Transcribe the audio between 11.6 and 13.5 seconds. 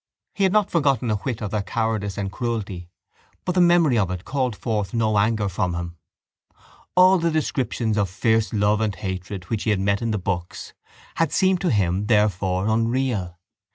to him therefore unreal.